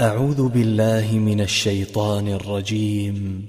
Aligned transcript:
أعوذ 0.00 0.48
بالله 0.48 1.18
من 1.18 1.40
الشيطان 1.40 2.28
الرجيم. 2.28 3.46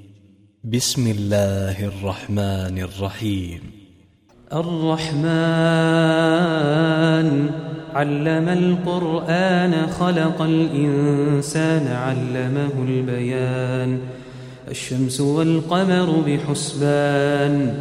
بسم 0.63 1.07
الله 1.07 1.85
الرحمن 1.85 2.77
الرحيم. 2.77 3.59
الرحمن 4.53 5.19
علم 7.93 8.49
القرآن 8.49 9.87
خلق 9.87 10.41
الإنسان 10.41 11.87
علمه 11.87 12.83
البيان. 12.87 13.99
الشمس 14.69 15.21
والقمر 15.21 16.23
بحسبان 16.27 17.73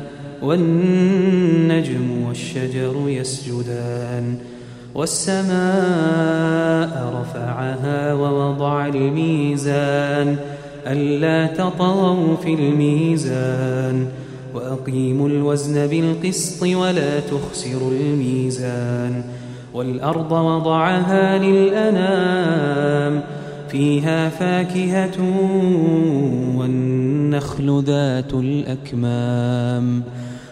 والنجم 0.43 2.23
والشجر 2.27 3.09
يسجدان. 3.09 4.54
والسماء 4.95 5.55
رفعها 7.21 8.15
ووضع 8.15 8.87
الميزان 8.87 10.37
ألا 10.87 11.47
تطغوا 11.55 12.37
في 12.37 12.55
الميزان 12.55 14.07
وأقيموا 14.55 15.29
الوزن 15.29 15.87
بالقسط 15.87 16.63
ولا 16.63 17.21
تخسروا 17.21 17.91
الميزان 17.91 19.25
والأرض 19.75 20.33
وضعها 20.33 21.39
للأنام 21.39 23.23
فيها 23.69 24.29
فاكهة 24.29 25.21
والنخل 26.57 27.83
ذات 27.87 28.35
الأكمام 28.35 30.03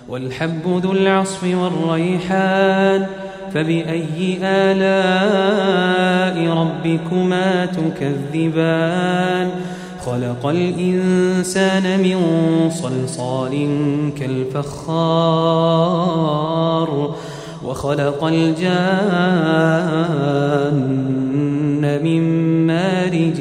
والحب 0.08 0.80
ذو 0.82 0.92
العصف 0.92 1.44
والريحان 1.44 3.06
فبأي 3.54 4.38
آلاء 4.42 6.36
ربكما 6.56 7.66
تكذبان؟ 7.66 9.50
خلق 10.06 10.46
الإنسان 10.46 12.00
من 12.00 12.18
صلصال 12.70 13.68
كالفخار 14.18 15.62
وخلق 17.64 18.24
الجان 18.24 18.72
من 22.04 22.22
مارج 22.66 23.40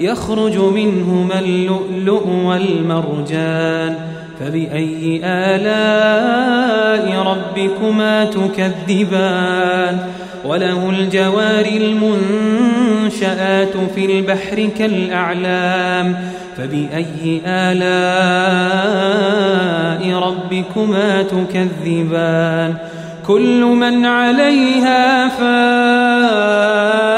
يخرج 0.00 0.58
منهما 0.58 1.38
اللؤلؤ 1.38 2.28
والمرجان 2.28 3.94
فبأي 4.40 5.20
آلاء 5.24 7.22
ربكما 7.22 8.24
تكذبان 8.24 9.98
وله 10.44 10.90
الجوار 10.90 11.66
المنشآت 11.76 13.76
في 13.94 14.18
البحر 14.18 14.68
كالأعلام 14.78 16.16
فبأي 16.56 17.40
آلاء 17.46 18.98
ربكما 20.18 21.22
تكذبان 21.22 22.74
كل 23.26 23.64
من 23.64 24.06
عليها 24.06 25.28
فان 25.28 27.17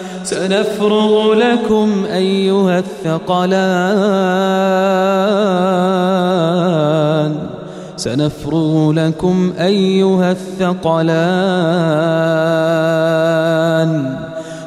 سنفرغ 0.31 1.33
لكم 1.33 2.05
أيها 2.13 2.79
الثقلان. 2.79 3.71
سنفرغ 7.97 8.91
لكم 8.91 9.53
أيها 9.59 10.31
الثقلان. 10.31 11.11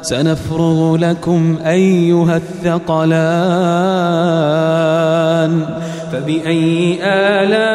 سنفرغ 0.01 0.95
لكم 0.97 1.57
أيها 1.65 2.37
الثقلان. 2.37 3.11
فبأي 6.11 6.99
آلاء 7.03 7.65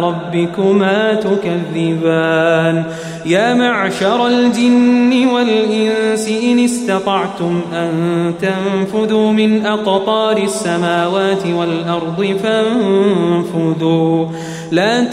ربكما 0.00 1.14
تكذبان؟ 1.14 2.84
يا 3.26 3.54
معشر 3.54 4.26
الجن 4.26 5.26
والإنس 5.26 6.28
إن 6.28 6.58
استطعتم 6.58 7.60
أن 7.72 8.34
تنفذوا 8.40 9.32
من 9.32 9.66
أقطار 9.66 10.36
السماوات 10.36 11.46
والأرض 11.46 12.36
فانفذوا. 12.42 14.26
لا 14.70 15.04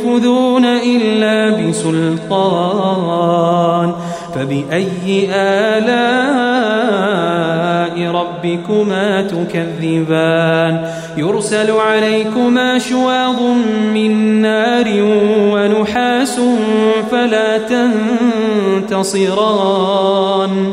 تنفذون 0.00 0.64
إلا 0.64 1.68
بسلطان. 1.68 3.10
فبأي 4.34 5.28
آلاء 5.34 5.90
ربكما 8.10 9.22
تكذبان. 9.22 10.92
يرسل 11.16 11.70
عليكما 11.70 12.78
شواظ 12.78 13.42
من 13.94 14.40
نار 14.42 14.86
ونحاس 15.52 16.40
فلا 17.10 17.58
تنتصران. 18.88 20.72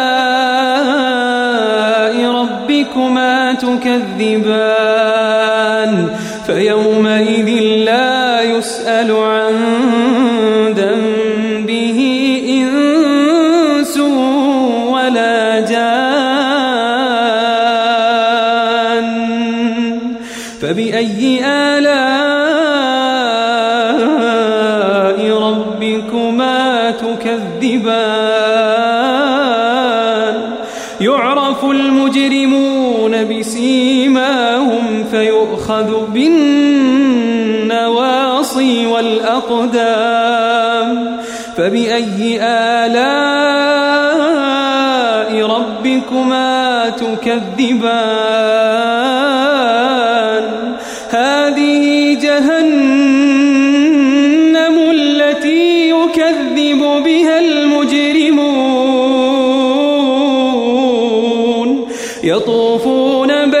ربكما 2.81 3.53
تكذبان 3.53 4.51
فيومئذ 6.45 7.49
لا 7.85 8.41
يسأل 8.41 9.11
عن 9.11 9.55
يؤخذ 35.71 36.11
بالنواصي 36.13 36.87
والأقدام 38.87 40.37
فبأي 41.57 42.39
آلاء 42.41 43.21
ربكما 45.45 46.89
تكذبان؟ 46.89 48.01
هذه 51.09 52.13
جهنم 52.21 53.31
التي 54.91 55.89
يكذب 55.89 56.79
بها 57.05 57.39
المجرمون. 57.39 58.81
يطوفون 62.23 63.51
بين 63.51 63.60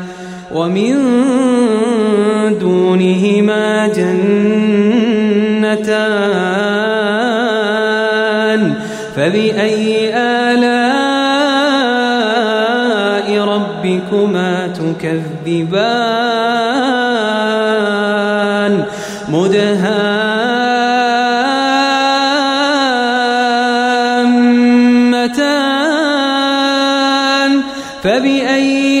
ومن 0.53 0.93
دونهما 2.59 3.87
جنتان 3.87 4.21
فبأي 9.15 10.13
آلاء 10.15 10.91
ربكما 13.39 14.67
تكذبان؟ 14.67 16.11
مدهامتان. 19.29 20.41
فبأي 28.03 29.00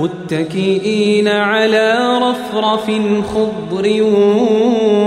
متكئين 0.00 1.28
على 1.28 2.18
رفرف 2.18 2.90
خضر 3.34 4.02